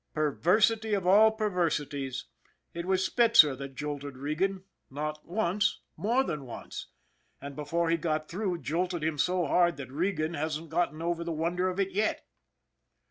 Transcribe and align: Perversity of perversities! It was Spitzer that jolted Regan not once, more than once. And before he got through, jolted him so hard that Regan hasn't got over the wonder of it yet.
Perversity 0.15 0.95
of 0.95 1.37
perversities! 1.37 2.25
It 2.73 2.87
was 2.87 3.05
Spitzer 3.05 3.55
that 3.57 3.75
jolted 3.75 4.17
Regan 4.17 4.63
not 4.89 5.23
once, 5.27 5.81
more 5.95 6.23
than 6.23 6.43
once. 6.47 6.87
And 7.39 7.55
before 7.55 7.91
he 7.91 7.97
got 7.97 8.27
through, 8.27 8.61
jolted 8.63 9.03
him 9.03 9.19
so 9.19 9.45
hard 9.45 9.77
that 9.77 9.91
Regan 9.91 10.33
hasn't 10.33 10.69
got 10.69 10.91
over 10.99 11.23
the 11.23 11.31
wonder 11.31 11.69
of 11.69 11.79
it 11.79 11.91
yet. 11.91 12.25